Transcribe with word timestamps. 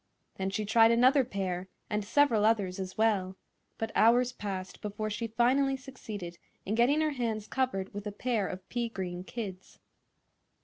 Then 0.37 0.49
she 0.49 0.65
tried 0.65 0.89
another 0.89 1.23
pair, 1.23 1.67
and 1.87 2.03
several 2.03 2.43
others, 2.43 2.79
as 2.79 2.97
well; 2.97 3.37
but 3.77 3.91
hours 3.93 4.31
passed 4.31 4.81
before 4.81 5.11
she 5.11 5.27
finally 5.27 5.77
succeeded 5.77 6.39
in 6.65 6.73
getting 6.73 7.01
her 7.01 7.11
hands 7.11 7.45
covered 7.45 7.93
with 7.93 8.07
a 8.07 8.11
pair 8.11 8.47
of 8.47 8.67
pea 8.67 8.89
green 8.89 9.23
kids. 9.23 9.77